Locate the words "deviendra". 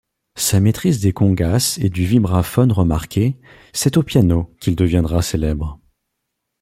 4.75-5.21